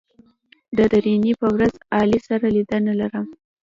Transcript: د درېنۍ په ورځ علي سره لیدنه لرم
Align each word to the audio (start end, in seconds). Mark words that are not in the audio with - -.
د 0.77 0.79
درېنۍ 0.91 1.33
په 1.41 1.47
ورځ 1.55 1.73
علي 1.97 2.19
سره 2.27 2.45
لیدنه 2.55 2.93
لرم 3.01 3.25